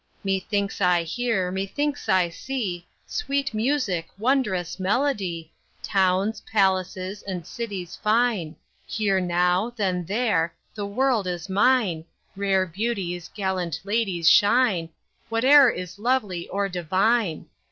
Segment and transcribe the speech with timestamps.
[0.23, 5.51] Methinks I hear, methinks I see, Sweet music, wondrous melody,
[5.83, 8.55] Towns, palaces, and cities fine;
[8.87, 12.03] Here now, then there; the world is mine,
[12.35, 14.89] Rare beauties, gallant ladies shine,
[15.29, 17.45] Whate'er is lovely or divine.